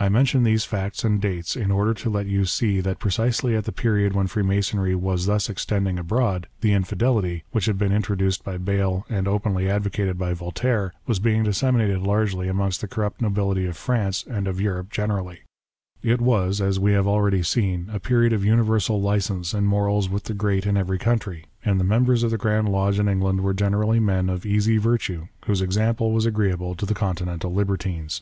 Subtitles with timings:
[0.00, 3.66] I mention these facts and dates in order to let you see that precisely at
[3.66, 8.58] the period when Freemasonry was thus extending abroad, the Infidelity, which had been introduced by
[8.58, 13.76] Bayle and openly advocated by Voltaire, was being disseminated largely amongst the corrupt nobility of
[13.76, 15.40] France and of Europe generally.
[16.02, 20.24] It was, as we have already seen, a period of universal licence in morals with
[20.24, 23.54] the great in every country, and the members of the Grand Lodge in England were
[23.54, 28.20] generally men of easy virtue whose example was agreeable to Continental libertines.